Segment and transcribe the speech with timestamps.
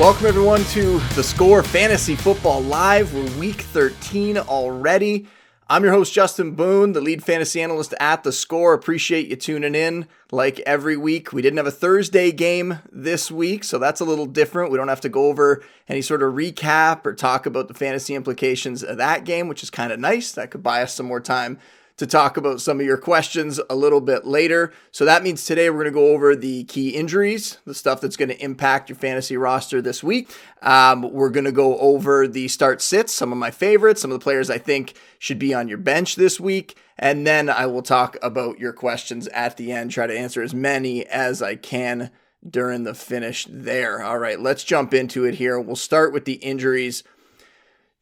[0.00, 3.12] Welcome, everyone, to the Score Fantasy Football Live.
[3.12, 5.26] We're week 13 already.
[5.68, 8.72] I'm your host, Justin Boone, the lead fantasy analyst at The Score.
[8.72, 11.34] Appreciate you tuning in like every week.
[11.34, 14.72] We didn't have a Thursday game this week, so that's a little different.
[14.72, 18.14] We don't have to go over any sort of recap or talk about the fantasy
[18.14, 20.32] implications of that game, which is kind of nice.
[20.32, 21.58] That could buy us some more time
[22.00, 24.72] to talk about some of your questions a little bit later.
[24.90, 28.16] So that means today we're going to go over the key injuries, the stuff that's
[28.16, 30.34] going to impact your fantasy roster this week.
[30.62, 34.18] Um, we're going to go over the start sits, some of my favorites, some of
[34.18, 36.78] the players I think should be on your bench this week.
[36.98, 40.54] And then I will talk about your questions at the end, try to answer as
[40.54, 42.10] many as I can
[42.48, 44.02] during the finish there.
[44.02, 45.60] All right, let's jump into it here.
[45.60, 47.04] We'll start with the injuries.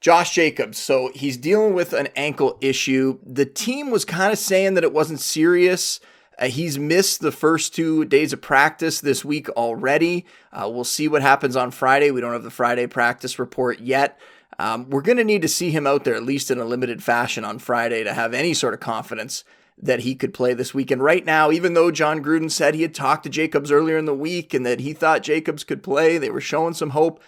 [0.01, 0.79] Josh Jacobs.
[0.79, 3.19] So he's dealing with an ankle issue.
[3.25, 6.01] The team was kind of saying that it wasn't serious.
[6.39, 10.25] Uh, he's missed the first two days of practice this week already.
[10.53, 12.11] Uh, we'll see what happens on Friday.
[12.11, 14.19] We don't have the Friday practice report yet.
[14.61, 17.03] Um, we're going to need to see him out there at least in a limited
[17.03, 19.45] fashion on Friday to have any sort of confidence
[19.81, 20.91] that he could play this week.
[20.91, 24.07] And right now, even though Jon Gruden said he had talked to Jacobs earlier in
[24.07, 27.23] the week and that he thought Jacobs could play, they were showing some hope.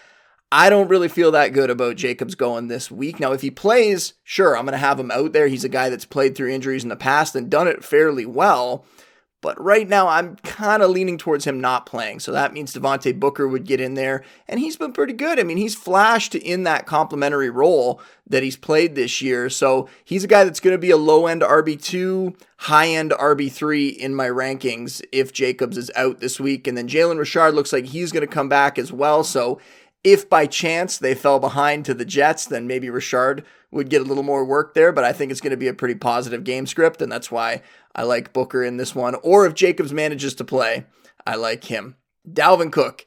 [0.53, 3.21] I don't really feel that good about Jacobs going this week.
[3.21, 5.47] Now, if he plays, sure, I'm going to have him out there.
[5.47, 8.85] He's a guy that's played through injuries in the past and done it fairly well.
[9.43, 12.21] But right now, I'm kind of leaning towards him not playing.
[12.21, 15.41] So that means Devontae Booker would get in there, and he's been pretty good.
[15.41, 19.49] I mean, he's flashed in that complementary role that he's played this year.
[19.49, 23.97] So he's a guy that's going to be a low end RB2, high end RB3
[23.97, 26.67] in my rankings if Jacobs is out this week.
[26.67, 29.25] And then Jalen Richard looks like he's going to come back as well.
[29.25, 29.59] So
[30.03, 34.05] if by chance they fell behind to the Jets, then maybe Richard would get a
[34.05, 34.93] little more work there.
[34.93, 37.63] But I think it's going to be a pretty positive game script, and that's why
[37.95, 39.15] I like Booker in this one.
[39.17, 40.87] Or if Jacobs manages to play,
[41.27, 41.97] I like him.
[42.29, 43.05] Dalvin Cook.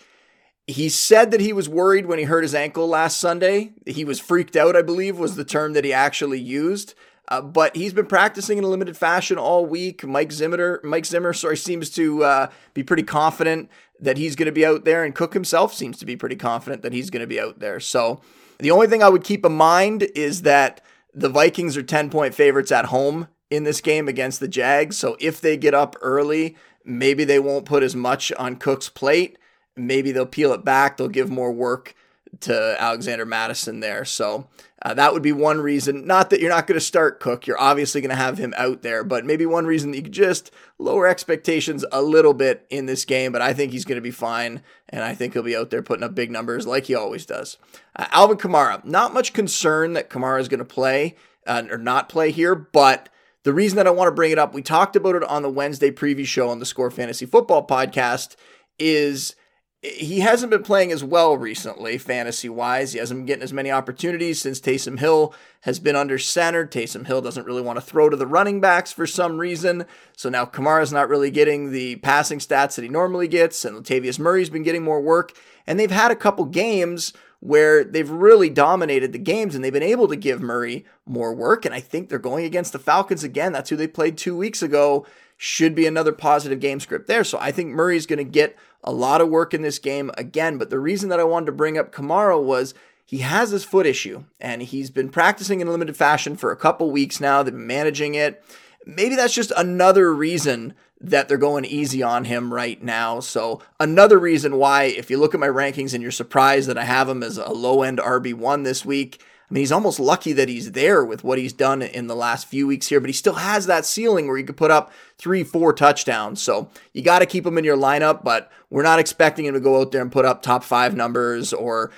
[0.66, 3.74] He said that he was worried when he hurt his ankle last Sunday.
[3.86, 6.94] He was freaked out, I believe, was the term that he actually used.
[7.28, 10.06] Uh, but he's been practicing in a limited fashion all week.
[10.06, 13.70] Mike Zimmer, Mike Zimmer, sorry, seems to uh, be pretty confident
[14.04, 16.82] that he's going to be out there, and Cook himself seems to be pretty confident
[16.82, 17.80] that he's going to be out there.
[17.80, 18.22] So
[18.60, 20.82] the only thing I would keep in mind is that
[21.14, 24.98] the Vikings are 10 point favorites at home in this game against the Jags.
[24.98, 29.38] So if they get up early, maybe they won't put as much on Cook's plate.
[29.76, 30.98] Maybe they'll peel it back.
[30.98, 31.96] They'll give more work
[32.42, 34.06] to Alexander Mattison there.
[34.06, 34.48] So
[34.82, 36.06] uh, that would be one reason.
[36.06, 37.48] Not that you're not going to start Cook.
[37.48, 40.12] You're obviously going to have him out there, but maybe one reason that you could
[40.12, 43.32] just lower expectations a little bit in this game.
[43.32, 45.82] But I think he's going to be fine, and I think he'll be out there
[45.82, 47.58] putting up big numbers like he always does.
[47.96, 48.84] Uh, Alvin Kamara.
[48.84, 51.16] Not much concern that Kamara is going to play
[51.48, 53.10] uh, or not play here, but.
[53.44, 55.50] The reason that I want to bring it up, we talked about it on the
[55.50, 58.38] Wednesday preview show on the Score Fantasy Football podcast,
[58.80, 59.36] is
[59.84, 62.94] he hasn't been playing as well recently, fantasy wise.
[62.94, 66.66] He hasn't been getting as many opportunities since Taysom Hill has been under center.
[66.66, 69.86] Taysom Hill doesn't really want to throw to the running backs for some reason.
[70.16, 74.18] So now Kamara's not really getting the passing stats that he normally gets, and Latavius
[74.18, 75.34] Murray's been getting more work.
[75.68, 77.12] And they've had a couple games
[77.42, 81.66] where they've really dominated the games and they've been able to give Murray more work.
[81.66, 83.52] And I think they're going against the Falcons again.
[83.52, 85.06] That's who they played two weeks ago.
[85.36, 87.26] Should be another positive game script there.
[87.26, 90.58] So I think Murray's going to get a lot of work in this game again.
[90.58, 92.74] But the reason that I wanted to bring up Kamara was
[93.06, 96.58] he has this foot issue and he's been practicing in a limited fashion for a
[96.58, 97.44] couple weeks now.
[97.44, 98.44] They've been managing it.
[98.86, 103.20] Maybe that's just another reason that they're going easy on him right now.
[103.20, 106.86] So, another reason why, if you look at my rankings and you're surprised that I
[106.86, 110.50] have him as a low end RB1 this week, I mean, he's almost lucky that
[110.50, 113.36] he's there with what he's done in the last few weeks here, but he still
[113.36, 116.42] has that ceiling where he could put up three, four touchdowns.
[116.42, 119.60] So you got to keep him in your lineup, but we're not expecting him to
[119.60, 121.92] go out there and put up top five numbers or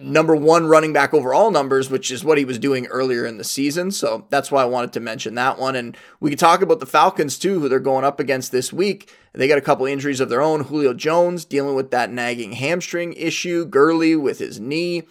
[0.00, 3.44] number one running back overall numbers, which is what he was doing earlier in the
[3.44, 3.90] season.
[3.90, 5.76] So that's why I wanted to mention that one.
[5.76, 9.14] And we could talk about the Falcons too, who they're going up against this week.
[9.32, 10.64] They got a couple injuries of their own.
[10.64, 15.02] Julio Jones dealing with that nagging hamstring issue, Gurley with his knee.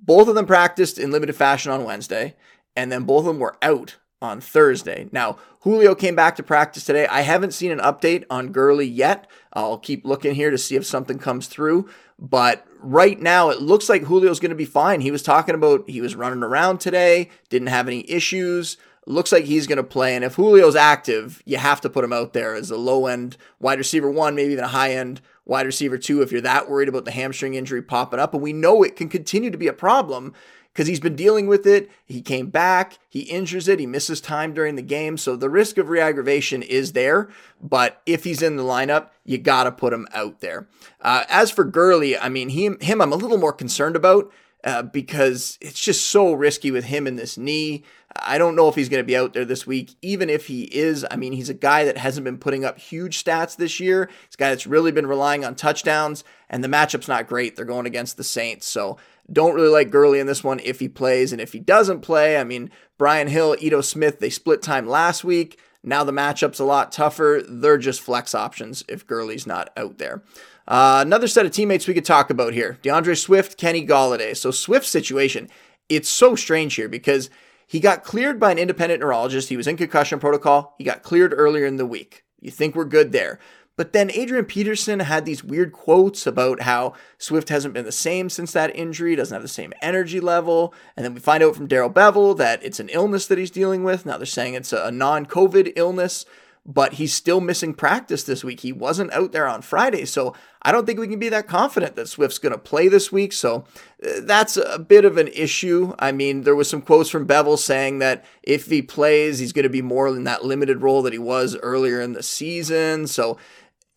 [0.00, 2.36] Both of them practiced in limited fashion on Wednesday,
[2.76, 5.08] and then both of them were out on Thursday.
[5.12, 7.06] Now, Julio came back to practice today.
[7.06, 9.28] I haven't seen an update on Gurley yet.
[9.52, 11.88] I'll keep looking here to see if something comes through.
[12.18, 15.00] But right now, it looks like Julio's going to be fine.
[15.00, 18.76] He was talking about he was running around today, didn't have any issues.
[19.06, 20.14] Looks like he's going to play.
[20.14, 23.36] And if Julio's active, you have to put him out there as a low end
[23.58, 26.88] wide receiver one, maybe even a high end wide receiver two if you're that worried
[26.88, 28.32] about the hamstring injury popping up.
[28.32, 30.32] And we know it can continue to be a problem
[30.72, 31.90] because he's been dealing with it.
[32.04, 35.16] He came back, he injures it, he misses time during the game.
[35.16, 37.28] So the risk of reaggravation is there.
[37.60, 40.68] But if he's in the lineup, you got to put him out there.
[41.00, 44.30] Uh, as for Gurley, I mean, he, him, I'm a little more concerned about.
[44.64, 47.84] Uh, because it's just so risky with him in this knee.
[48.22, 49.94] I don't know if he's going to be out there this week.
[50.02, 53.22] Even if he is, I mean, he's a guy that hasn't been putting up huge
[53.22, 54.08] stats this year.
[54.26, 57.56] He's a guy that's really been relying on touchdowns, and the matchup's not great.
[57.56, 58.66] They're going against the Saints.
[58.66, 58.98] So
[59.30, 61.32] don't really like Gurley in this one if he plays.
[61.32, 65.24] And if he doesn't play, I mean, Brian Hill, Ito Smith, they split time last
[65.24, 65.60] week.
[65.82, 67.42] Now the matchup's a lot tougher.
[67.48, 70.22] They're just flex options if Gurley's not out there.
[70.66, 74.36] Uh, another set of teammates we could talk about here D'Andre Swift, Kenny Golladay.
[74.36, 75.48] So, Swift's situation,
[75.88, 77.30] it's so strange here because
[77.68, 79.50] he got cleared by an independent neurologist.
[79.50, 80.74] He was in concussion protocol.
[80.78, 82.24] He got cleared earlier in the week.
[82.40, 83.38] You think we're good there.
[83.76, 88.30] But then Adrian Peterson had these weird quotes about how Swift hasn't been the same
[88.30, 90.74] since that injury, doesn't have the same energy level.
[90.96, 93.84] And then we find out from Darrell Bevell that it's an illness that he's dealing
[93.84, 94.04] with.
[94.04, 96.24] Now they're saying it's a non COVID illness,
[96.70, 98.60] but he's still missing practice this week.
[98.60, 100.04] He wasn't out there on Friday.
[100.04, 103.10] So I don't think we can be that confident that Swift's going to play this
[103.10, 103.32] week.
[103.32, 103.64] So
[104.04, 105.94] uh, that's a bit of an issue.
[105.98, 109.62] I mean, there was some quotes from Bevell saying that if he plays, he's going
[109.62, 113.06] to be more in that limited role that he was earlier in the season.
[113.06, 113.38] So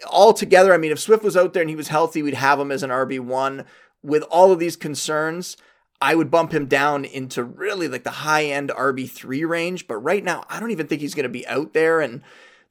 [0.09, 2.71] altogether, I mean, if Swift was out there and he was healthy, we'd have him
[2.71, 3.65] as an RB1.
[4.01, 5.57] With all of these concerns,
[6.01, 9.87] I would bump him down into really like the high end RB3 range.
[9.87, 11.99] But right now, I don't even think he's going to be out there.
[11.99, 12.21] And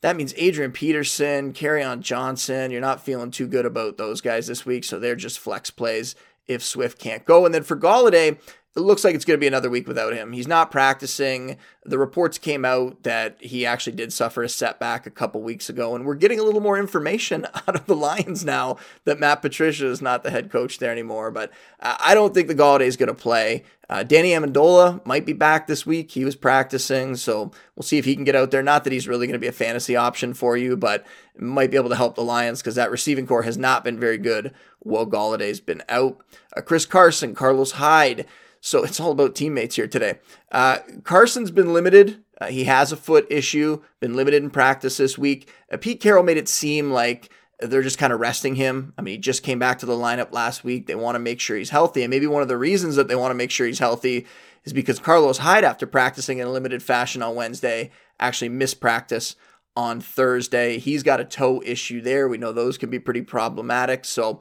[0.03, 1.53] that means Adrian Peterson,
[1.83, 4.85] on Johnson, you're not feeling too good about those guys this week.
[4.85, 6.15] So they're just flex plays
[6.47, 7.45] if Swift can't go.
[7.45, 8.39] And then for Golladay,
[8.77, 10.33] it looks like it's going to be another week without him.
[10.33, 11.57] He's not practicing.
[11.85, 15.97] The reports came out that he actually did suffer a setback a couple weeks ago,
[15.97, 18.77] and we're getting a little more information out of the Lions now
[19.07, 21.33] that Matt Patricia is not the head coach there anymore.
[21.33, 21.51] But
[21.81, 23.65] I don't think the Golladay is going to play.
[23.89, 26.13] Uh, Danny Amendola might be back this week.
[26.13, 28.63] He was practicing, so we'll see if he can get out there.
[28.63, 31.05] Not that he's really going to be a fantasy option for you, but
[31.37, 34.19] might be able to help the Lions because that receiving corps has not been very
[34.19, 36.21] good while Golladay's been out.
[36.57, 38.27] Uh, Chris Carson, Carlos Hyde.
[38.61, 40.19] So it's all about teammates here today.
[40.53, 42.23] Uh, Carson's been limited.
[42.41, 45.51] Uh, he has a foot issue, been limited in practice this week.
[45.73, 47.31] Uh, Pete Carroll made it seem like
[47.61, 48.95] they're just kind of resting him.
[48.97, 50.87] I mean, he just came back to the lineup last week.
[50.87, 52.03] They want to make sure he's healthy.
[52.03, 54.27] And maybe one of the reasons that they want to make sure he's healthy
[54.65, 59.37] is because Carlos Hyde, after practicing in a limited fashion on Wednesday, actually missed practice
[59.77, 60.79] on Thursday.
[60.79, 62.29] He's got a toe issue there.
[62.29, 64.05] We know those can be pretty problematic.
[64.05, 64.41] So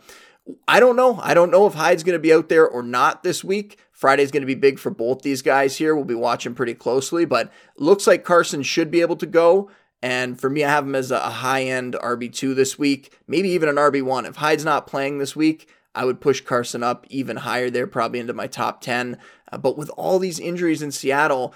[0.68, 1.20] I don't know.
[1.22, 3.80] I don't know if Hyde's going to be out there or not this week.
[4.00, 5.94] Friday's going to be big for both these guys here.
[5.94, 9.70] We'll be watching pretty closely, but looks like Carson should be able to go.
[10.02, 13.68] And for me, I have him as a high end RB2 this week, maybe even
[13.68, 14.26] an RB1.
[14.26, 18.22] If Hyde's not playing this week, I would push Carson up even higher there, probably
[18.22, 19.18] into my top 10.
[19.52, 21.54] Uh, but with all these injuries in Seattle,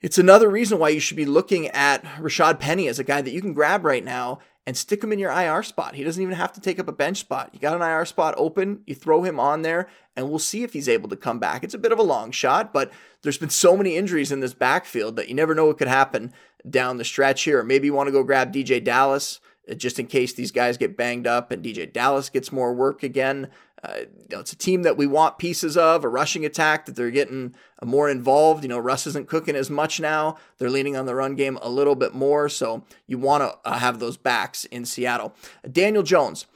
[0.00, 3.32] it's another reason why you should be looking at Rashaad Penny as a guy that
[3.32, 5.94] you can grab right now and stick him in your IR spot.
[5.94, 7.50] He doesn't even have to take up a bench spot.
[7.52, 10.72] You got an IR spot open, you throw him on there, and we'll see if
[10.72, 11.62] he's able to come back.
[11.62, 12.90] It's a bit of a long shot, but
[13.22, 16.32] there's been so many injuries in this backfield that you never know what could happen
[16.68, 17.60] down the stretch here.
[17.60, 19.40] Or maybe you want to go grab DeeJay Dallas
[19.70, 23.04] uh, just in case these guys get banged up and DeeJay Dallas gets more work
[23.04, 23.48] again.
[23.84, 26.96] Uh, you know, it's a team that we want pieces of, a rushing attack that
[26.96, 28.64] they're getting more involved.
[28.64, 30.36] You know, Russ isn't cooking as much now.
[30.58, 32.48] They're leaning on the run game a little bit more.
[32.48, 35.34] So you want to uh, have those backs in Seattle.
[35.70, 36.46] Daniel Jones.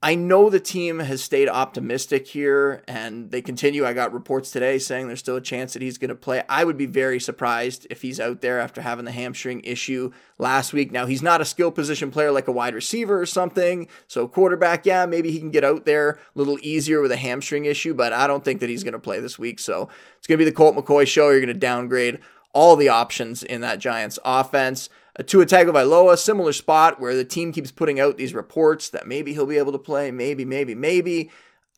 [0.00, 3.84] I know the team has stayed optimistic here and they continue.
[3.84, 6.44] I got reports today saying there's still a chance that he's going to play.
[6.48, 10.72] I would be very surprised if he's out there after having the hamstring issue last
[10.72, 10.92] week.
[10.92, 13.88] Now, he's not a skill position player like a wide receiver or something.
[14.06, 17.64] So, quarterback, yeah, maybe he can get out there a little easier with a hamstring
[17.64, 19.58] issue, but I don't think that he's going to play this week.
[19.58, 21.30] So, it's going to be the Colt McCoy show.
[21.30, 22.20] You're going to downgrade
[22.52, 24.88] all the options in that Giants offense.
[25.18, 29.32] Uh, Tua Tagovailoa, similar spot where the team keeps putting out these reports that maybe
[29.32, 31.30] he'll be able to play, maybe, maybe, maybe.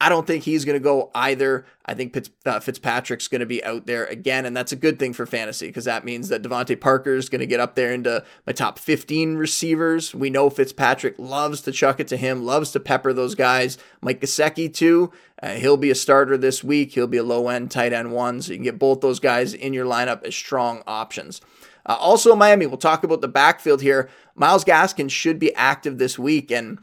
[0.02, 1.66] I don't think he's going to go either.
[1.85, 4.99] I think Fitz, uh, Fitzpatrick's going to be out there again, and that's a good
[4.99, 7.92] thing for fantasy because that means that DeVante Parker is going to get up there
[7.92, 10.14] into my top 15 receivers.
[10.14, 13.76] We know Fitzpatrick loves to chuck it to him, loves to pepper those guys.
[14.00, 15.12] Mike Gesicki, too.
[15.42, 16.92] Uh, he'll be a starter this week.
[16.92, 19.52] He'll be a low end tight end one, so you can get both those guys
[19.52, 21.42] in your lineup as strong options.
[21.85, 24.09] Uh, also, Miami, we'll talk about the backfield here.
[24.35, 26.50] Myles Gaskin should be active this week.
[26.50, 26.78] And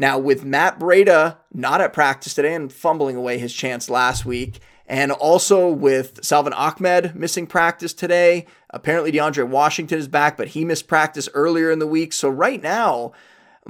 [0.00, 4.60] now, with Matt Breida not at practice today and fumbling away his chance last week,
[4.86, 10.64] and also with Salvon Ahmed missing practice today, apparently DeAndre Washington is back, but he
[10.64, 12.14] missed practice earlier in the week.
[12.14, 13.12] So, right now,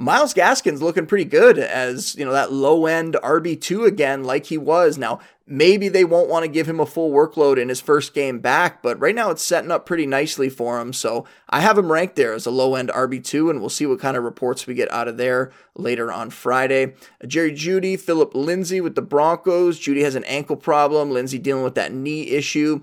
[0.01, 4.57] Myles Gaskin's looking pretty good as, you know, that low end RB2 again, like he
[4.57, 4.97] was.
[4.97, 8.39] Now, maybe they won't want to give him a full workload in his first game
[8.39, 10.91] back, but right now it's setting up pretty nicely for him.
[10.91, 13.99] So I have him ranked there as a low end RB2, and we'll see what
[13.99, 16.95] kind of reports we get out of there later on Friday.
[17.27, 19.77] Jerry Jeudy, Phillip Lindsay with the Broncos.
[19.77, 22.81] Judy has an ankle problem, Lindsay dealing with that knee issue.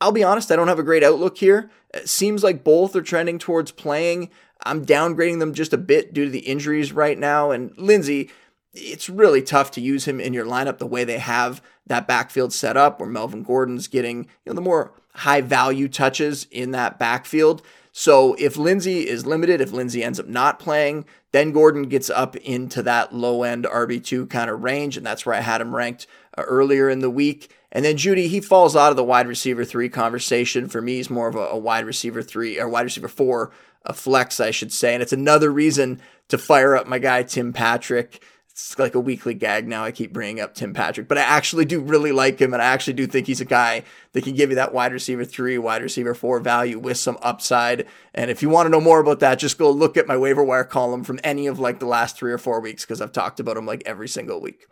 [0.00, 1.70] I'll be honest, I don't have a great outlook here.
[1.96, 4.30] It seems like both are trending towards playing.
[4.64, 7.50] I'm downgrading them just a bit due to the injuries right now.
[7.50, 8.30] And Lindsay,
[8.72, 12.52] it's really tough to use him in your lineup the way they have that backfield
[12.52, 16.98] set up, where Melvin Gordon's getting you know the more high value touches in that
[16.98, 17.62] backfield.
[17.92, 22.36] So if Lindsay is limited, if Lindsay ends up not playing, then Gordon gets up
[22.36, 26.06] into that low end RB2 kind of range, and that's where I had him ranked
[26.36, 27.50] uh, earlier in the week.
[27.76, 30.66] And then Jeudy, he falls out of the wide receiver three conversation.
[30.66, 33.52] For me, he's more of a, a wide receiver three or wide receiver four,
[33.84, 34.94] a flex, I should say.
[34.94, 38.22] And it's another reason to fire up my guy Tim Patrick
[38.56, 39.84] it's like a weekly gag now.
[39.84, 42.64] I keep bringing up Tim Patrick, but I actually do really like him, and I
[42.64, 45.82] actually do think he's a guy that can give you that wide receiver three, wide
[45.82, 47.86] receiver four value with some upside.
[48.14, 50.42] And if you want to know more about that, just go look at my waiver
[50.42, 53.40] wire column from any of like the last three or four weeks because I've talked
[53.40, 54.66] about him like every single week.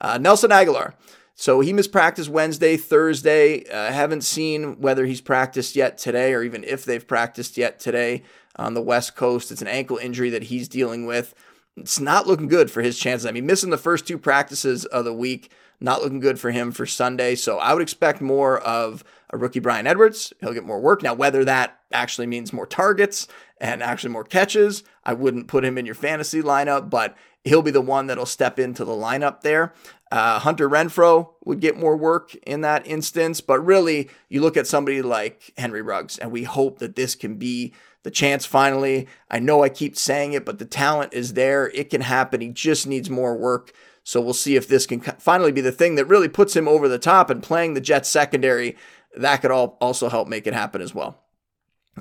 [0.00, 0.92] Uh, Nelson Agholor.
[1.34, 3.64] So he missed practice Wednesday, Thursday.
[3.68, 8.22] Uh, haven't seen whether he's practiced yet today or even if they've practiced yet today
[8.56, 9.50] on the West Coast.
[9.50, 11.34] It's an ankle injury that he's dealing with
[11.76, 13.26] it's not looking good for his chances.
[13.26, 15.50] I mean, missing the first two practices of the week,
[15.80, 17.34] not looking good for him for Sunday.
[17.34, 20.32] So I would expect more of a rookie Bryan Edwards.
[20.40, 21.02] He'll get more work.
[21.02, 23.26] Now, whether that actually means more targets
[23.60, 27.70] and actually more catches, I wouldn't put him in your fantasy lineup, but he'll be
[27.70, 29.72] the one that'll step into the lineup there.
[30.14, 34.68] Uh, Hunter Renfrow would get more work in that instance, but really, you look at
[34.68, 39.08] somebody like Henry Ruggs, and we hope that this can be the chance finally.
[39.28, 41.68] I know I keep saying it, but the talent is there.
[41.70, 42.40] It can happen.
[42.40, 43.72] He just needs more work.
[44.04, 46.88] So we'll see if this can finally be the thing that really puts him over
[46.88, 48.76] the top and playing the Jets secondary.
[49.16, 51.24] That could all also help make it happen as well.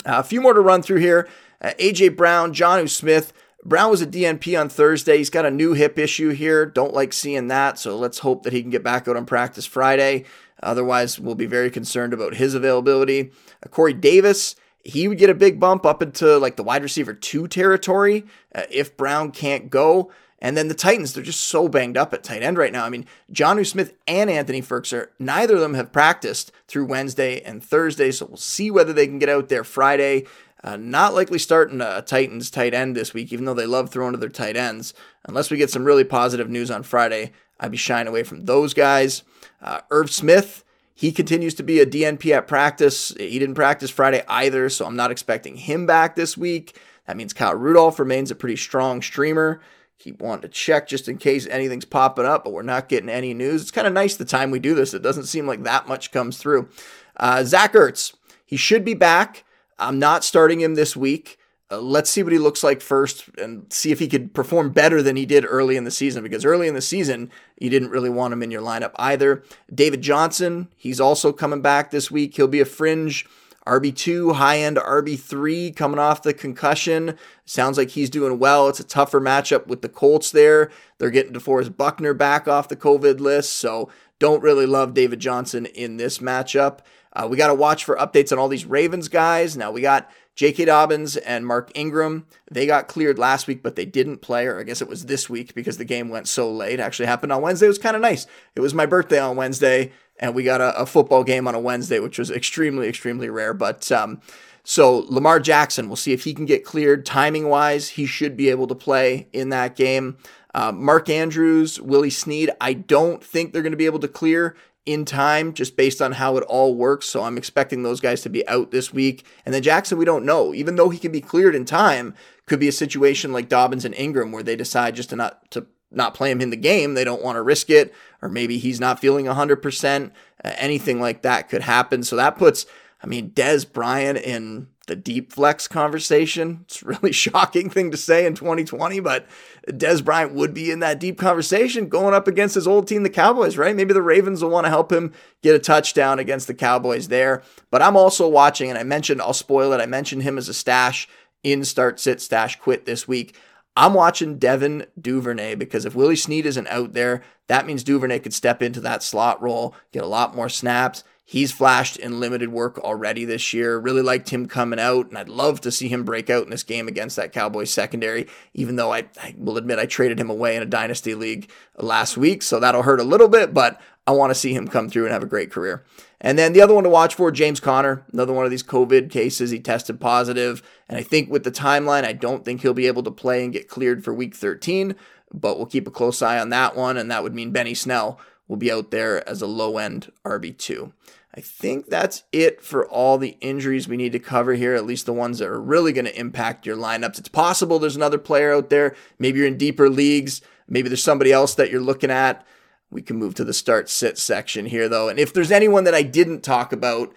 [0.05, 1.27] Uh, a few more to run through here.
[1.59, 3.33] Uh, AJ Brown, Jonnu Smith.
[3.65, 5.17] Brown was a DNP on Thursday.
[5.17, 6.65] He's got a new hip issue here.
[6.65, 7.79] Don't like seeing that.
[7.79, 10.25] So let's hope that he can get back out on practice Friday.
[10.61, 13.31] Otherwise, we'll be very concerned about his availability.
[13.63, 17.13] Uh, Corey Davis, he would get a big bump up into like the wide receiver
[17.13, 20.11] two territory uh, if Brown can't go.
[20.39, 22.83] And then the Titans, they're just so banged up at tight end right now.
[22.83, 27.63] I mean, Jonnu Smith and Anthony Firkser, neither of them have practiced through Wednesday and
[27.63, 28.11] Thursday.
[28.11, 30.25] So we'll see whether they can get out there Friday.
[30.63, 34.13] Uh, not likely starting a Titans tight end this week, even though they love throwing
[34.13, 34.93] to their tight ends.
[35.25, 38.73] Unless we get some really positive news on Friday, I'd be shying away from those
[38.73, 39.23] guys.
[39.61, 43.13] Uh, Irv Smith, he continues to be a DNP at practice.
[43.17, 46.79] He didn't practice Friday either, so I'm not expecting him back this week.
[47.07, 49.59] That means Kyle Rudolph remains a pretty strong streamer.
[49.99, 53.33] Keep wanting to check just in case anything's popping up, but we're not getting any
[53.33, 53.61] news.
[53.61, 54.93] It's kind of nice the time we do this.
[54.93, 56.69] It doesn't seem like that much comes through.
[57.17, 58.13] Uh, Zach Ertz,
[58.45, 59.43] he should be back.
[59.79, 61.37] I'm not starting him this week.
[61.71, 65.01] Uh, let's see what he looks like first and see if he could perform better
[65.01, 68.09] than he did early in the season because early in the season, you didn't really
[68.09, 69.43] want him in your lineup either.
[69.73, 72.35] David Johnson, he's also coming back this week.
[72.35, 73.25] He'll be a fringe
[73.65, 77.17] RB2, high end RB3 coming off the concussion.
[77.45, 78.67] Sounds like he's doing well.
[78.67, 80.69] It's a tougher matchup with the Colts there.
[80.97, 83.89] They're getting DeForest Buckner back off the COVID list, so
[84.19, 86.79] don't really love David Johnson in this matchup.
[87.15, 89.55] Uh, we got to watch for updates on all these Ravens guys.
[89.55, 90.65] Now we got J.K.
[90.65, 92.25] Dobbins and Mark Ingram.
[92.49, 95.29] They got cleared last week, but they didn't play, or I guess it was this
[95.29, 96.79] week because the game went so late.
[96.79, 97.67] It actually happened on Wednesday.
[97.67, 98.25] It was kind of nice.
[98.55, 101.59] It was my birthday on Wednesday, and we got a, a, football game on a
[101.59, 103.53] Wednesday, which was extremely, extremely rare.
[103.53, 104.21] But um,
[104.63, 107.89] so Lamar Jackson, we'll see if he can get cleared timing wise.
[107.89, 110.17] He should be able to play in that game.
[110.55, 114.55] Uh, Mark Andrews, Willie Snead, I don't think they're going to be able to clear
[114.85, 117.05] in time just based on how it all works.
[117.07, 119.25] So I'm expecting those guys to be out this week.
[119.45, 120.53] And then Jackson, we don't know.
[120.53, 122.13] Even though he can be cleared in time,
[122.45, 125.65] could be a situation like Dobbins and Ingram where they decide just to not to
[125.91, 126.95] not play him in the game.
[126.95, 130.11] They don't want to risk it, or maybe he's not feeling 100%.
[130.43, 132.03] Uh, anything like that could happen.
[132.03, 132.65] So that puts,
[133.01, 136.59] I mean, Dez Bryant in the deep flex conversation.
[136.63, 139.25] It's a really shocking thing to say in 2020, but
[139.67, 143.09] Dez Bryant would be in that deep conversation going up against his old team, the
[143.09, 143.75] Cowboys, right?
[143.75, 147.43] Maybe the Ravens will want to help him get a touchdown against the Cowboys there.
[147.71, 150.53] But I'm also watching, and I mentioned, I'll spoil it, I mentioned him as a
[150.53, 151.07] stash
[151.43, 153.35] in start, sit, stash, quit this week.
[153.75, 158.33] I'm watching Devin Duvernay because if Willie Snead isn't out there, that means Duvernay could
[158.33, 161.03] step into that slot role, get a lot more snaps.
[161.33, 163.79] He's flashed in limited work already this year.
[163.79, 166.61] Really liked him coming out, and I'd love to see him break out in this
[166.61, 170.55] game against that Cowboys secondary, even though I, I will admit I traded him away
[170.55, 174.29] in a dynasty league last week, so that'll hurt a little bit, but I want
[174.29, 175.83] to see him come through and have a great career.
[176.21, 179.09] And then the other one to watch for, James Conner, another one of these COVID
[179.09, 179.49] cases.
[179.49, 183.01] He tested positive, and I think with the timeline, I don't think he'll be able
[183.01, 184.93] to play and get cleared for week 13,
[185.33, 188.19] but we'll keep a close eye on that one, and that would mean Benny Snell
[188.47, 190.91] will be out there as a low end RB2.
[191.35, 195.07] I think that's it for all the injuries we need to cover here, at least
[195.07, 197.17] the ones that are really going to impact your lineups.
[197.17, 198.95] It's possible there's another player out there.
[199.17, 200.41] Maybe you're in deeper leagues.
[200.67, 202.45] Maybe there's somebody else that you're looking at.
[202.91, 205.09] We can move to the start sit section here, though.
[205.09, 207.11] And if there's anyone that I didn't talk about,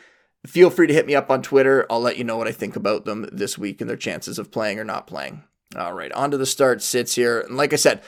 [0.46, 1.87] feel free to hit me up on Twitter.
[1.90, 4.50] I'll let you know what I think about them this week and their chances of
[4.50, 5.44] playing or not playing.
[5.76, 7.40] All right, on to the start sits here.
[7.40, 8.02] And like I said,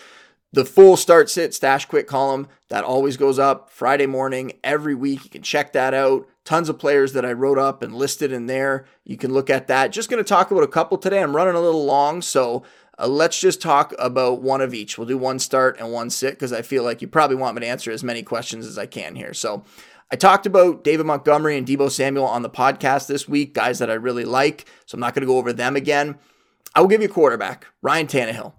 [0.52, 5.24] the full start sit stash quit column that always goes up Friday morning every week.
[5.24, 6.26] You can check that out.
[6.44, 8.86] Tons of players that I wrote up and listed in there.
[9.04, 9.92] You can look at that.
[9.92, 11.22] Just going to talk about a couple today.
[11.22, 12.62] I'm running a little long, so
[12.98, 14.96] uh, let's just talk about one of each.
[14.96, 17.60] We'll do one start and one sit because I feel like you probably want me
[17.60, 19.34] to answer as many questions as I can here.
[19.34, 19.64] So
[20.10, 23.90] I talked about David Montgomery and Deebo Samuel on the podcast this week, guys that
[23.90, 24.64] I really like.
[24.86, 26.16] So I'm not going to go over them again.
[26.74, 28.52] I will give you quarterback, Ryan Tannehill.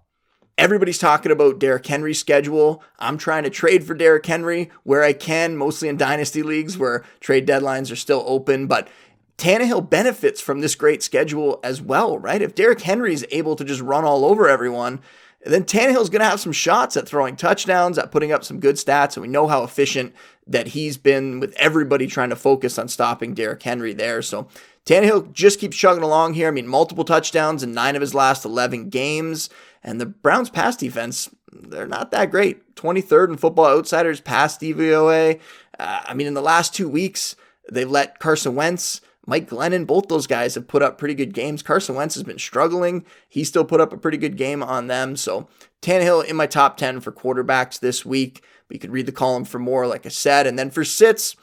[0.60, 2.84] Everybody's talking about Derrick Henry's schedule.
[3.00, 7.06] I'm trying to trade for Derrick Henry where I can, mostly in dynasty leagues where
[7.22, 8.68] trade deadlines are still open.
[8.68, 8.89] But
[9.38, 12.42] Tannehill benefits from this great schedule as well, right?
[12.42, 15.00] If Derrick Henry is able to just run all over everyone,
[15.46, 18.75] then Tannehill's going to have some shots at throwing touchdowns, at putting up some good
[18.75, 19.16] stats.
[19.16, 20.13] And we know how efficient
[20.46, 24.22] that he's been with everybody trying to focus on stopping Derrick Henry there.
[24.22, 24.50] So
[24.86, 26.50] Tannehill just keeps chugging along here.
[26.50, 29.50] I mean, multiple touchdowns in nine of his last 11 games.
[29.83, 32.75] And the Browns' pass defense, they're not that great.
[32.75, 35.39] 23rd in Football Outsiders pass DVOA.
[35.79, 37.36] Uh, I mean, in the last two weeks,
[37.71, 41.62] they've let Carson Wentz, Mike Glennon, both those guys have put up pretty good games.
[41.62, 43.05] Carson Wentz has been struggling.
[43.27, 45.15] He still put up a pretty good game on them.
[45.15, 45.48] So
[45.81, 48.43] Tannehill in my top 10 for quarterbacks this week.
[48.67, 50.45] But you could read the column for more, like I said.
[50.45, 51.36] And then for sits,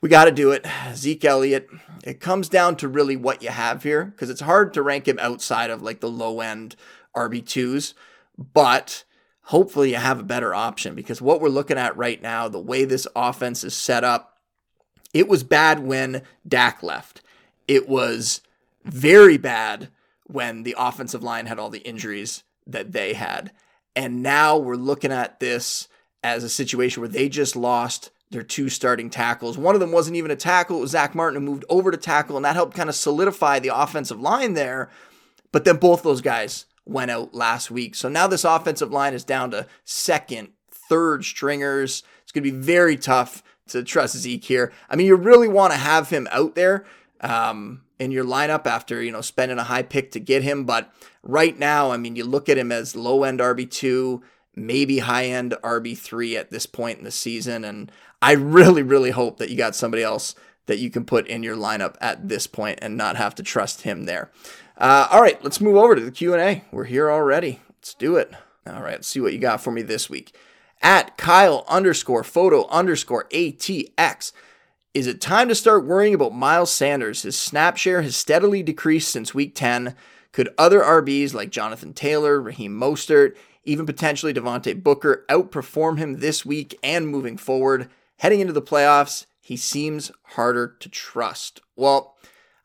[0.00, 0.66] we got to do it.
[0.94, 1.68] Zeke Elliott.
[2.04, 5.18] It comes down to really what you have here because it's hard to rank him
[5.18, 6.76] outside of like the low end
[7.16, 7.94] RB2s,
[8.52, 9.04] but
[9.44, 12.84] hopefully you have a better option because what we're looking at right now, the way
[12.84, 14.38] this offense is set up,
[15.12, 17.22] it was bad when Dak left.
[17.68, 18.40] It was
[18.84, 19.88] very bad
[20.26, 23.52] when the offensive line had all the injuries that they had.
[23.94, 25.88] And now we're looking at this
[26.22, 29.56] as a situation where they just lost their two starting tackles.
[29.56, 31.96] One of them wasn't even a tackle, it was Zach Martin who moved over to
[31.96, 34.90] tackle, and that helped kind of solidify the offensive line there.
[35.52, 37.94] But then both those guys went out last week.
[37.94, 42.02] So now this offensive line is down to second, third stringers.
[42.22, 44.72] It's going to be very tough to trust Zeke here.
[44.90, 46.84] I mean, you really want to have him out there
[47.20, 50.64] um, in your lineup after, you know, spending a high pick to get him.
[50.64, 50.92] But
[51.22, 54.20] right now, I mean, you look at him as low end RB2,
[54.54, 57.64] maybe high end RB3 at this point in the season.
[57.64, 60.34] And I really, really hope that you got somebody else
[60.66, 63.82] that you can put in your lineup at this point and not have to trust
[63.82, 64.30] him there.
[64.76, 66.64] Uh, all right, let's move over to the Q&A.
[66.72, 67.60] We're here already.
[67.68, 68.32] Let's do it.
[68.66, 70.34] All right, let's see what you got for me this week.
[70.82, 74.32] At Kyle underscore photo underscore ATX.
[74.92, 77.22] Is it time to start worrying about Miles Sanders?
[77.22, 79.94] His snap share has steadily decreased since week 10.
[80.32, 86.44] Could other RBs like Jonathan Taylor, Raheem Mostert, even potentially Devontae Booker outperform him this
[86.44, 87.88] week and moving forward?
[88.18, 91.60] Heading into the playoffs, he seems harder to trust.
[91.76, 92.16] Well,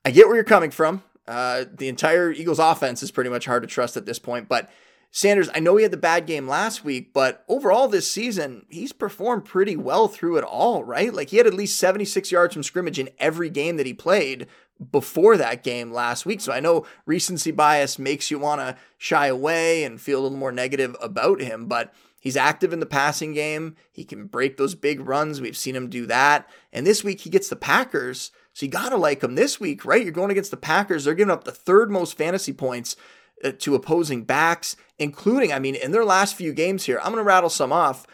[0.03, 1.03] I get where you're coming from.
[1.29, 4.49] Uh, the entire Eagles offense is pretty much hard to trust at this point.
[4.49, 4.67] But
[5.11, 8.93] Sanders, I know he had the bad game last week, but overall this season, he's
[8.93, 11.13] performed pretty well through it all, right?
[11.13, 14.47] Like he had at least 76 yards from scrimmage in every game that he played
[14.91, 16.41] before that game last week.
[16.41, 20.37] So I know recency bias makes you want to shy away and feel a little
[20.37, 23.75] more negative about him, but he's active in the passing game.
[23.91, 25.41] He can break those big runs.
[25.41, 26.49] We've seen him do that.
[26.73, 29.85] And this week he gets the Packers so you got to like them this week,
[29.85, 30.03] right?
[30.03, 31.05] You're going against the Packers.
[31.05, 32.97] They're giving up the third most fantasy points
[33.41, 37.23] uh, to opposing backs, including, I mean, in their last few games here, I'm going
[37.23, 38.05] to rattle some off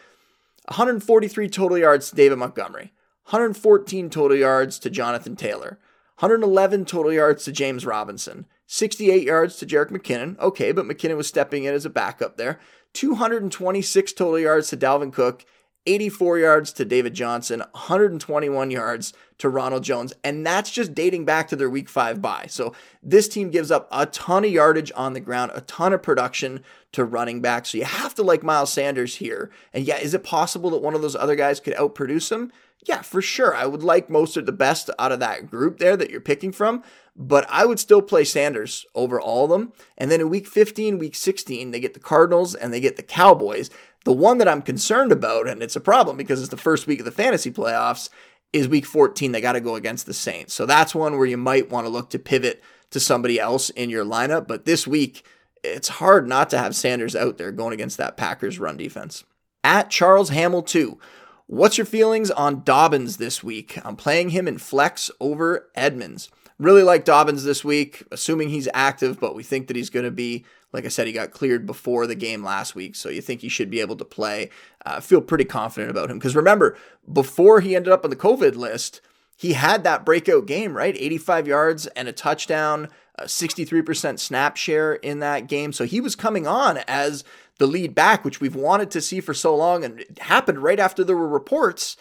[0.68, 5.80] 143 total yards to David Montgomery, 114 total yards to Jonathan Taylor,
[6.20, 10.38] 111 total yards to James Robinson, 68 yards to Jerick McKinnon.
[10.38, 12.60] Okay, but McKinnon was stepping in as a backup there.
[12.94, 15.44] 226 total yards to Dalvin Cook,
[15.86, 20.14] 84 yards to David Johnson, 121 yards to Ronald Jones.
[20.24, 22.46] And that's just dating back to their week five bye.
[22.50, 26.02] So this team gives up a ton of yardage on the ground, a ton of
[26.02, 27.66] production to running back.
[27.66, 29.52] So you have to like Miles Sanders here.
[29.74, 32.52] And yeah, is it possible that one of those other guys could outproduce him?
[32.88, 33.56] yeah, for sure.
[33.56, 36.52] I would like most of the best out of that group there that you're picking
[36.52, 36.84] from,
[37.16, 39.74] but I would still play Sanders over all of them.
[39.98, 43.04] And then in week 15, week 16, they get the Cardinals and they get the
[43.04, 43.70] Cowboys.
[44.06, 47.00] The one that I'm concerned about, and it's a problem because it's the first week
[47.00, 48.10] of the fantasy playoffs,
[48.54, 49.32] is week 14.
[49.32, 50.54] They got to go against the Saints.
[50.54, 53.90] So that's one where you might want to look to pivot to somebody else in
[53.90, 54.48] your lineup.
[54.48, 55.26] But this week,
[55.64, 59.24] it's hard not to have Sanders out there going against that Packers run defense.
[59.64, 61.00] At Charles Hamill 2.
[61.48, 63.80] What's your feelings on Dobbins this week?
[63.86, 66.30] I'm playing him in flex over Edmonds.
[66.58, 70.12] Really like Dobbins this week, assuming he's active, but we think that he's going to
[70.12, 73.42] be, like I said, he got cleared before the game last week, so you think
[73.42, 74.50] he should be able to play.
[74.86, 76.78] Uh, feel pretty confident about him because remember,
[77.12, 79.02] before he ended up on the COVID list,
[79.36, 80.96] he had that breakout game, right?
[80.98, 85.74] 85 yards and a touchdown, a 63% snap share in that game.
[85.74, 87.26] So he was coming on as
[87.58, 89.84] the lead back, which we've wanted to see for so long.
[89.84, 91.98] And it happened right after there were reports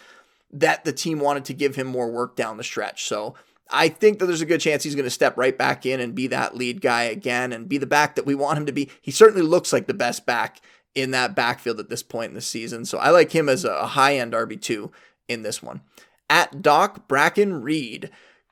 [0.51, 3.03] that the team wanted to give him more work down the stretch.
[3.03, 3.35] So
[3.71, 6.13] I think that there's a good chance he's going to step right back in and
[6.13, 8.89] be that lead guy again and be the back that we want him to be.
[9.01, 10.61] He certainly looks like the best back
[10.93, 12.85] in that backfield at this point in the season.
[12.85, 14.91] So I like him as a high end RB2
[15.27, 15.81] in this one.
[16.29, 18.09] At Doc Bracken Reed,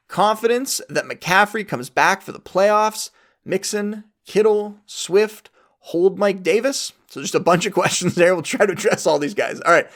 [0.08, 3.10] confidence that McCaffrey comes back for the playoffs.
[3.46, 5.50] Mixon, Kittle, Swift,
[5.80, 6.94] hold Mike Davis?
[7.08, 8.34] So just a bunch of questions there.
[8.34, 9.60] We'll try to address all these guys.
[9.62, 9.88] All right.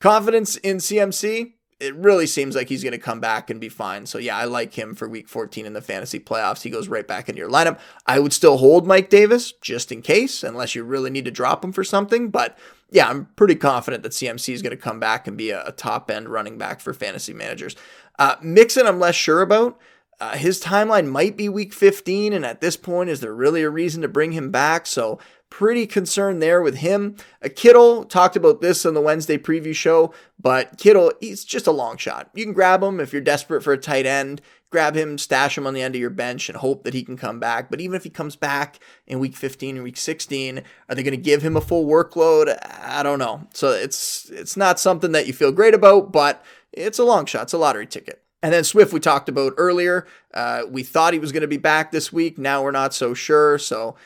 [0.00, 1.52] Confidence in CMC.
[1.78, 4.06] It really seems like he's going to come back and be fine.
[4.06, 6.62] So yeah, I like him for week 14 in the fantasy playoffs.
[6.62, 7.78] He goes right back into your lineup.
[8.06, 11.62] I would still hold Mike Davis just in case, unless you really need to drop
[11.62, 12.30] him for something.
[12.30, 12.56] But
[12.90, 15.72] yeah, I'm pretty confident that CMC is going to come back and be a, a
[15.72, 17.76] top end running back for fantasy managers.
[18.18, 19.78] Uh, Mixon, I'm less sure about.
[20.18, 23.68] Uh, his timeline might be week 15, and at this point, is there really a
[23.68, 24.86] reason to bring him back?
[24.86, 25.18] So
[25.56, 27.16] pretty concerned there with him.
[27.40, 31.72] A Kittle talked about this on the Wednesday preview show, but Kittle, he's just a
[31.72, 32.28] long shot.
[32.34, 34.42] You can grab him if you're desperate for a tight end.
[34.68, 37.16] Grab him, stash him on the end of your bench, and hope that he can
[37.16, 37.70] come back.
[37.70, 40.58] But even if he comes back in week 15 and week 16,
[40.90, 42.54] are they going to give him a full workload?
[42.82, 43.46] I don't know.
[43.54, 47.44] So it's it's not something that you feel great about, but it's a long shot.
[47.44, 48.22] It's a lottery ticket.
[48.42, 50.06] And then Swift, we talked about earlier.
[50.34, 52.36] Uh, we thought he was going to be back this week.
[52.36, 53.56] Now we're not so sure.
[53.56, 53.96] So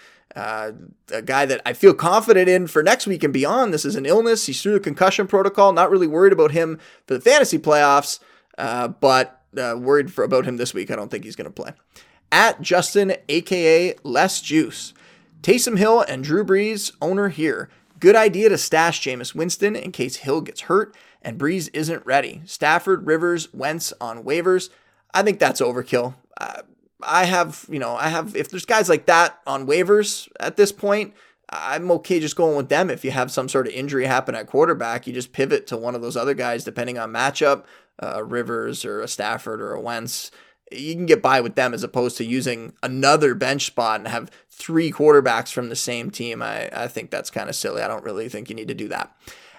[0.40, 0.72] uh,
[1.12, 3.74] a guy that I feel confident in for next week and beyond.
[3.74, 4.46] This is an illness.
[4.46, 5.74] He's through the concussion protocol.
[5.74, 8.20] Not really worried about him for the fantasy playoffs,
[8.56, 10.90] uh, but uh, worried for, about him this week.
[10.90, 11.72] I don't think he's going to play.
[12.32, 14.94] At Justin, aka Less Juice,
[15.42, 17.68] Taysom Hill and Drew Brees, owner here.
[17.98, 22.40] Good idea to stash Jameis Winston in case Hill gets hurt and Brees isn't ready.
[22.46, 24.70] Stafford, Rivers, Wentz on waivers.
[25.12, 26.14] I think that's overkill.
[26.40, 26.62] Uh,
[27.02, 30.72] I have, you know, I have, if there's guys like that on waivers at this
[30.72, 31.14] point,
[31.50, 32.90] I'm okay just going with them.
[32.90, 35.94] If you have some sort of injury happen at quarterback, you just pivot to one
[35.94, 37.64] of those other guys depending on matchup,
[38.02, 40.30] uh, Rivers or a Stafford or a Wentz.
[40.70, 44.30] You can get by with them as opposed to using another bench spot and have
[44.48, 46.40] three quarterbacks from the same team.
[46.40, 47.82] I, I think that's kind of silly.
[47.82, 49.12] I don't really think you need to do that.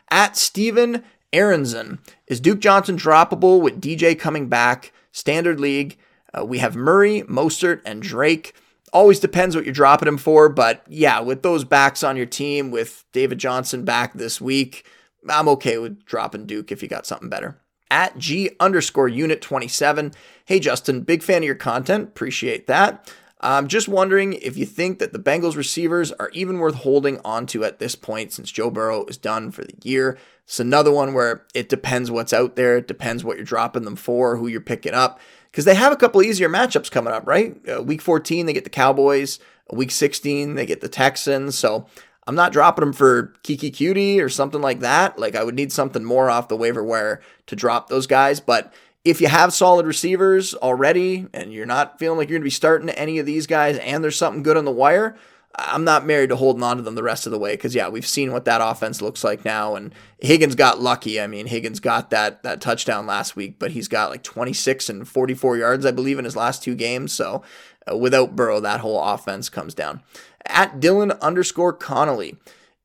[0.09, 4.93] At Steven Aronson, is Duke Johnson droppable with DJ coming back?
[5.11, 5.97] Standard league.
[6.37, 8.53] Uh, we have Murray, Mostert, and Drake.
[8.93, 12.71] Always depends what you're dropping him for, but yeah, with those backs on your team,
[12.71, 14.85] with David Johnson back this week,
[15.29, 17.57] I'm okay with dropping Duke if you got something better.
[17.89, 20.13] At G underscore unit 27.
[20.45, 22.09] Hey, Justin, big fan of your content.
[22.09, 23.11] Appreciate that.
[23.43, 27.63] I'm just wondering if you think that the Bengals receivers are even worth holding onto
[27.63, 30.17] at this point since Joe Burrow is done for the year.
[30.45, 32.77] It's another one where it depends what's out there.
[32.77, 35.19] It depends what you're dropping them for, who you're picking up
[35.51, 37.57] because they have a couple easier matchups coming up, right?
[37.69, 39.39] Uh, week 14, they get the Cowboys.
[39.71, 41.57] Week 16, they get the Texans.
[41.57, 41.85] So
[42.27, 45.19] I'm not dropping them for Kiki Cutie or something like that.
[45.19, 48.39] Like I would need something more off the waiver wire to drop those guys.
[48.39, 52.45] But if you have solid receivers already and you're not feeling like you're going to
[52.45, 55.17] be starting any of these guys and there's something good on the wire,
[55.55, 57.89] I'm not married to holding on to them the rest of the way because yeah,
[57.89, 59.75] we've seen what that offense looks like now.
[59.75, 61.19] And Higgins got lucky.
[61.19, 65.07] I mean, Higgins got that that touchdown last week, but he's got like 26 and
[65.07, 67.11] 44 yards, I believe, in his last two games.
[67.11, 67.43] So
[67.89, 70.01] uh, without Burrow, that whole offense comes down.
[70.45, 72.37] At Dylan underscore Connolly,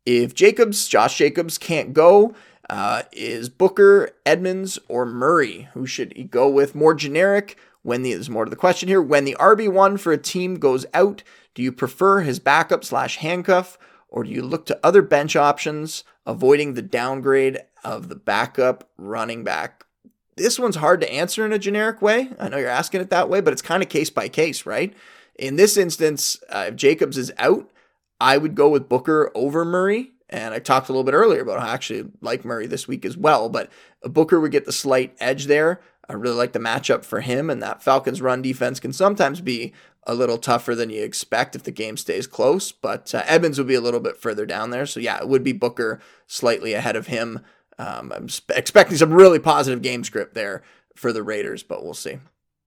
[0.05, 2.35] if Jacobs, Josh Jacobs can't go,
[2.69, 5.69] uh, is Booker, Edmonds, or Murray?
[5.75, 6.75] Who should he go with?
[6.75, 7.57] More generic.
[7.83, 9.01] When the, there's more to the question here.
[9.01, 11.23] When the RB1 for a team goes out,
[11.57, 16.05] do you prefer his backup slash handcuff, or do you look to other bench options,
[16.27, 19.85] avoiding the downgrade of the backup running back?
[20.37, 22.29] This one's hard to answer in a generic way.
[22.39, 24.93] I know you're asking it that way, but it's kind of case by case, right?
[25.39, 27.71] In this instance, uh, if Jacobs is out,
[28.21, 31.61] I would go with Booker over Murray And I talked a little bit earlier about
[31.61, 33.71] how I actually like Murray this week as well, but
[34.03, 35.81] Booker would get the slight edge there.
[36.09, 39.73] I really like the matchup for him, and that Falcons run defense can sometimes be
[40.05, 42.71] a little tougher than you expect if the game stays close.
[42.71, 44.87] But uh, Edmonds would be a little bit further down there.
[44.87, 47.41] So, yeah, it would be Booker slightly ahead of him.
[47.79, 50.63] Um, I'm expecting some really positive game script there
[50.95, 52.19] for the Raiders, but we'll see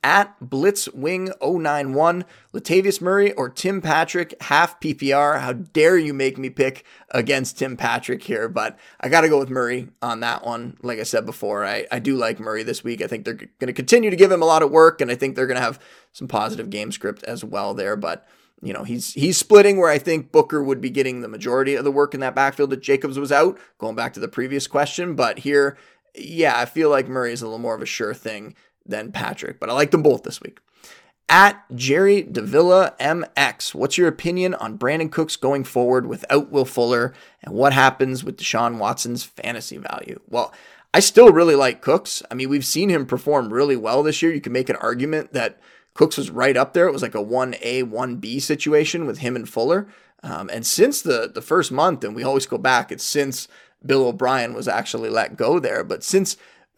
[0.04, 5.40] at Blitzwing091, Latavius Murray or Tim Patrick, half PPR.
[5.42, 8.48] How dare you make me pick against Tim Patrick here?
[8.48, 10.78] But I got to go with Murray on that one.
[10.82, 13.02] Like I said before, I, I do like Murray this week.
[13.02, 15.16] I think they're going to continue to give him a lot of work, and I
[15.16, 15.80] think they're going to have
[16.14, 17.98] some positive game script as well there.
[17.98, 18.26] But
[18.62, 21.84] you know, he's he's splitting where I think Booker would be getting the majority of
[21.84, 25.16] the work in that backfield that Jacobs was out, going back to the previous question.
[25.16, 25.78] But here,
[26.16, 28.56] yeah, I feel like Murray is a little more of a sure thing
[28.90, 30.60] than Patrick, but I like them both this week.
[31.32, 37.14] At Jerry Davila MX, what's your opinion on Brandin Cooks going forward without Will Fuller
[37.44, 40.20] and what happens with Deshaun Watson's fantasy value?
[40.28, 40.52] Well,
[40.92, 42.24] I still really like Cooks.
[42.32, 44.34] I mean, we've seen him perform really well this year.
[44.34, 45.62] You can make an argument that
[45.94, 46.88] Cooks was right up there.
[46.88, 49.88] It was like a 1A, 1B situation with him and Fuller.
[50.24, 53.48] Um, and since the, the first month, and we always go back, it's since
[53.86, 55.84] Bill O'Brien was actually let go there.
[55.84, 56.38] But since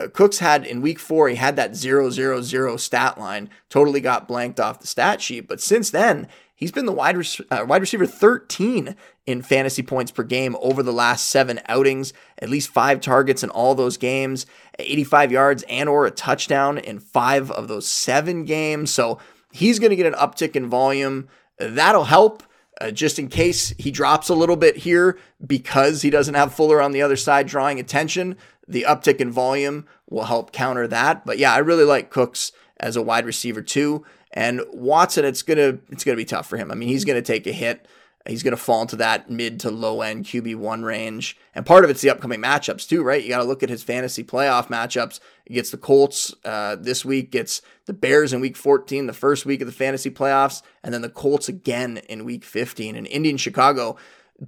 [0.09, 4.27] Cooks had in week four, he had that zero zero zero stat line, totally got
[4.27, 5.47] blanked off the stat sheet.
[5.47, 7.17] But since then, he's been the wide,
[7.49, 12.49] uh, wide receiver 13 in fantasy points per game over the last seven outings, at
[12.49, 14.45] least five targets in all those games,
[14.79, 18.91] 85 yards and or a touchdown in five of those seven games.
[18.91, 19.19] So
[19.51, 21.27] he's going to get an uptick in volume.
[21.57, 22.43] That'll help.
[22.81, 26.81] Uh, just in case he drops a little bit here because he doesn't have Fuller
[26.81, 28.35] on the other side drawing attention
[28.71, 31.25] the uptick in volume will help counter that.
[31.25, 34.05] But yeah, I really like Cooks as a wide receiver too.
[34.33, 36.71] And Watson, it's gonna it's gonna be tough for him.
[36.71, 37.87] I mean, he's gonna take a hit.
[38.27, 41.37] He's going to fall into that mid to low end QB1 range.
[41.55, 43.21] And part of it's the upcoming matchups, too, right?
[43.21, 45.19] You got to look at his fantasy playoff matchups.
[45.45, 49.45] He gets the Colts uh, this week, gets the Bears in week 14, the first
[49.45, 52.95] week of the fantasy playoffs, and then the Colts again in week 15.
[52.95, 53.97] And Indian Chicago,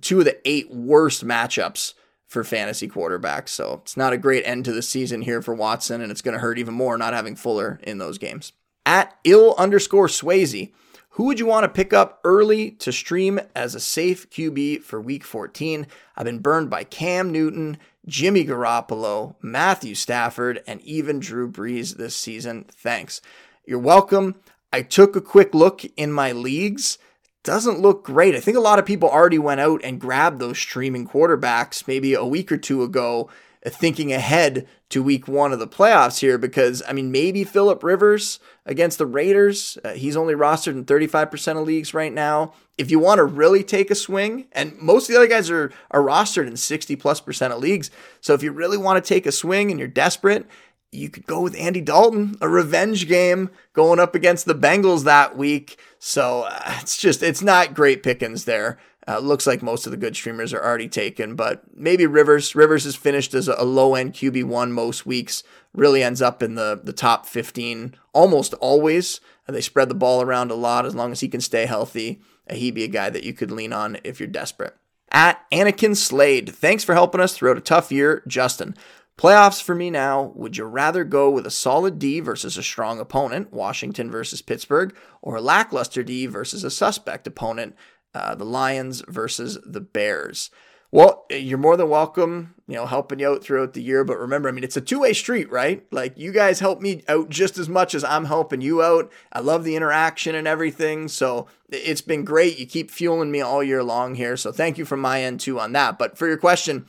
[0.02, 1.94] two of the eight worst matchups
[2.28, 3.50] for fantasy quarterbacks.
[3.50, 6.34] So it's not a great end to the season here for Watson, and it's going
[6.34, 8.54] to hurt even more not having Fuller in those games.
[8.86, 10.74] At ill underscore Swayze,
[11.13, 14.99] who would you want to pick up early to stream as a safe QB for
[14.99, 15.86] week 14?
[16.15, 22.15] I've been burned by Cam Newton, Jimmy Garoppolo, Matthew Stafford, and even Drew Brees this
[22.15, 22.65] season.
[22.71, 23.21] Thanks.
[23.65, 24.36] You're welcome.
[24.71, 26.97] I took a quick look in my leagues
[27.43, 28.36] doesn't look great.
[28.36, 32.13] I think a lot of people already went out and grabbed those streaming quarterbacks maybe
[32.13, 33.30] a week or two ago,
[33.69, 36.38] thinking ahead to week one of the playoffs here.
[36.38, 39.78] Because, I mean, maybe Philip Rivers against the Raiders.
[39.84, 42.54] Uh, he's only rostered in 35% of leagues right now.
[42.78, 45.71] If you want to really take a swing, and most of the other guys are,
[45.91, 47.91] are rostered in 60 plus percent of leagues.
[48.21, 50.47] So if you really want to take a swing and you're desperate,
[50.93, 55.36] you could go with Andy Dalton, a revenge game going up against the Bengals that
[55.38, 55.80] week.
[55.99, 58.78] So uh, it's just, it's not great pickings there.
[59.08, 62.56] Uh, looks like most of the good streamers are already taken, but maybe Rivers.
[62.56, 66.80] Rivers is finished as a low end QB1 most weeks, really ends up in the,
[66.82, 69.20] the top 15 almost always.
[69.48, 72.22] They spread the ball around a lot as long as he can stay healthy.
[72.50, 74.76] Uh, he'd be a guy that you could lean on if you're desperate.
[75.12, 78.74] At Anakin Slade, thanks for helping us throughout a tough year, Justin.
[79.18, 80.32] Playoffs for me now.
[80.36, 84.96] Would you rather go with a solid D versus a strong opponent, Washington versus Pittsburgh,
[85.22, 87.76] or a lackluster D versus a suspect opponent,
[88.13, 90.49] uh, the Lions versus the Bears?
[90.93, 94.04] Well, you're more than welcome, you know, helping you out throughout the year.
[94.04, 95.84] But remember, I mean, it's a two way street, right?
[95.91, 99.12] Like, you guys help me out just as much as I'm helping you out.
[99.32, 101.08] I love the interaction and everything.
[101.08, 102.60] So it's been great.
[102.60, 104.38] You keep fueling me all year long here.
[104.38, 105.97] So thank you from my end, too, on that.
[105.97, 106.86] But for your question,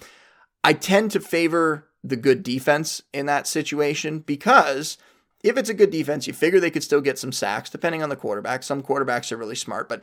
[0.62, 4.98] I tend to favor the good defense in that situation because
[5.42, 8.10] if it's a good defense, you figure they could still get some sacks, depending on
[8.10, 8.62] the quarterback.
[8.62, 10.02] Some quarterbacks are really smart, but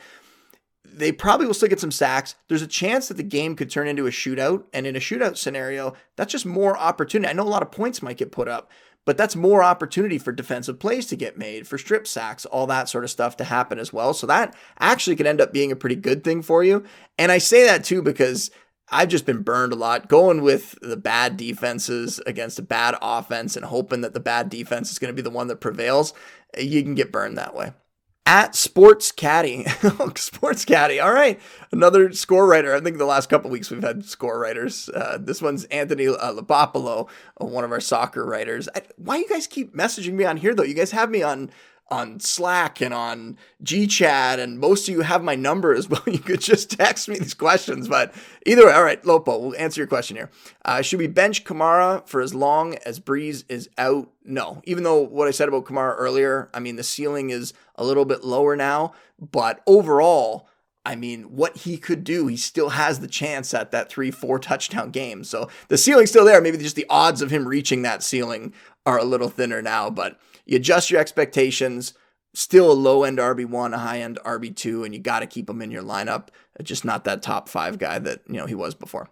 [0.84, 2.36] they probably will still get some sacks.
[2.48, 4.66] There's a chance that the game could turn into a shootout.
[4.74, 7.30] And in a shootout scenario, that's just more opportunity.
[7.30, 8.70] I know a lot of points might get put up,
[9.06, 12.90] but that's more opportunity for defensive plays to get made, for strip sacks, all that
[12.90, 14.14] sort of stuff to happen as well.
[14.14, 16.84] So that actually could end up being a pretty good thing for you.
[17.18, 18.52] And I say that too because
[18.90, 23.56] I've just been burned a lot going with the bad defenses against a bad offense
[23.56, 26.14] and hoping that the bad defense is going to be the one that prevails.
[26.58, 27.72] You can get burned that way.
[28.32, 29.66] At Sports Caddy,
[30.16, 31.02] Sports Caddy.
[31.02, 31.38] All right,
[31.74, 32.74] another score writer.
[32.74, 34.88] I think the last couple weeks we've had score writers.
[34.88, 37.04] Uh, this one's Anthony uh, uh,
[37.40, 38.70] one of our soccer writers.
[38.74, 40.64] I, why you guys keep messaging me on here though?
[40.64, 41.52] You guys have me on
[41.92, 46.02] on Slack and on GChat, and most of you have my number as well.
[46.08, 47.90] You could just text me these questions.
[47.90, 48.16] But
[48.46, 50.32] either way, all right, Lopo, we'll answer your question here.
[50.64, 54.10] Uh, should we bench Kamara for as long as Brees is out?
[54.24, 54.62] No.
[54.64, 58.06] Even though what I said about Kamara earlier, I mean, the ceiling is a little
[58.06, 60.48] bit lower now, but overall,
[60.86, 64.40] I mean, what he could do, he still has the chance at that three, four
[64.40, 65.24] touchdown game.
[65.24, 66.42] So the ceiling's still there.
[66.42, 68.54] Maybe just the odds of him reaching that ceiling
[68.86, 71.94] are a little thinner now, but you adjust your expectations.
[72.34, 75.62] Still a low end RB1, a high end RB2, and you got to keep him
[75.62, 76.30] in your lineup.
[76.64, 79.10] Just not that top five guy that you know he was before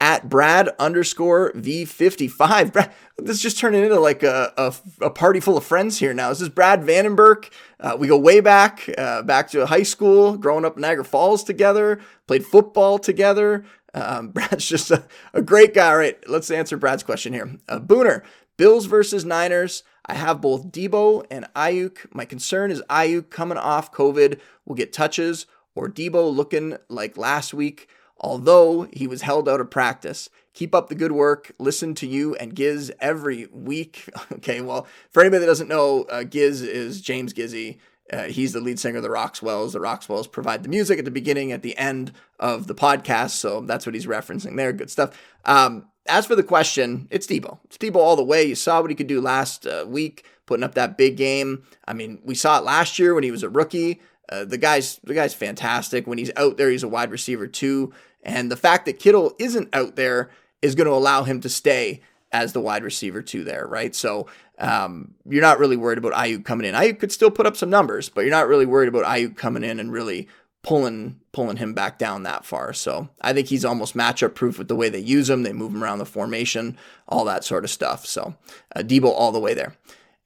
[0.00, 2.72] at Brad underscore V55.
[2.72, 4.74] Brad, this is just turning into like a, a,
[5.06, 6.28] a, party full of friends here now.
[6.28, 7.50] This is Brad Vandenberg.
[7.80, 11.42] Uh, we go way back, uh, back to high school, growing up in Niagara Falls
[11.42, 13.64] together, played football together.
[13.94, 15.90] Um, Brad's just a, a, great guy.
[15.90, 17.56] All right, let's answer Brad's question here.
[17.68, 18.22] Uh, Booner,
[18.56, 19.82] Bills versus Niners.
[20.04, 22.14] I have both Deebo and Aiyuk.
[22.14, 27.52] My concern is Aiyuk coming off COVID will get touches, or Deebo looking like last
[27.52, 30.28] week although he was held out of practice.
[30.54, 31.52] Keep up the good work.
[31.58, 34.08] Listen to you and Giz every week.
[34.32, 37.78] Okay, well, for anybody that doesn't know, uh, Giz is James Gizzy.
[38.12, 39.72] Uh, he's the lead singer of the Roxwells.
[39.72, 43.30] The Roxwells provide the music at the beginning, at the end of the podcast.
[43.30, 44.72] So that's what he's referencing there.
[44.72, 45.18] Good stuff.
[45.44, 47.58] Um, as for the question, it's Deebo.
[47.64, 48.44] It's Deebo all the way.
[48.44, 51.64] You saw what he could do last uh, week, putting up that big game.
[51.86, 54.00] I mean, we saw it last year when he was a rookie.
[54.28, 56.06] Uh, the guy's the guy's fantastic.
[56.06, 57.92] When he's out there, he's a wide receiver too.
[58.22, 60.30] And the fact that Kittle isn't out there
[60.62, 63.94] is going to allow him to stay as the wide receiver too there, right?
[63.94, 64.26] So
[64.58, 66.74] um, you're not really worried about Aiyuk coming in.
[66.74, 69.62] Aiyuk could still put up some numbers, but you're not really worried about Aiyuk coming
[69.62, 70.28] in and really
[70.62, 72.72] pulling pulling him back down that far.
[72.72, 75.42] So I think he's almost matchup proof with the way they use him.
[75.42, 78.06] They move him around the formation, all that sort of stuff.
[78.06, 78.34] So
[78.74, 79.76] uh, Deebo all the way there.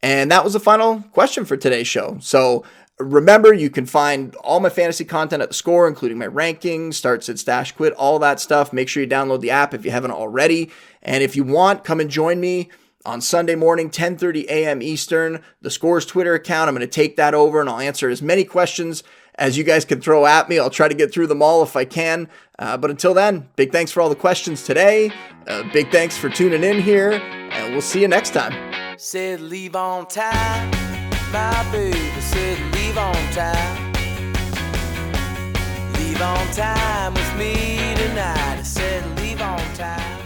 [0.03, 2.17] And that was the final question for today's show.
[2.21, 2.65] So
[3.01, 7.25] Remember, you can find all my fantasy content at the score, including my rankings, start,
[7.25, 8.73] sit, stash, quit, all that stuff.
[8.73, 10.71] Make sure you download the app if you haven't already.
[11.03, 12.69] And if you want, come and join me
[13.07, 14.83] on Sunday morning, 10:30 a.m.
[14.83, 16.69] Eastern, the Scores Twitter account.
[16.69, 19.03] I'm going to take that over and I'll answer as many questions
[19.37, 20.59] as you guys can throw at me.
[20.59, 22.29] I'll try to get through them all if I can.
[22.59, 25.11] Uh, but until then, big thanks for all the questions today.
[25.47, 28.99] Uh, big thanks for tuning in here, and we'll see you next time.
[28.99, 30.71] Said leave on time,
[31.33, 33.93] my baby said leave leave on time.
[35.93, 38.59] Leave on time with me tonight.
[38.59, 40.20] I said, leave on time.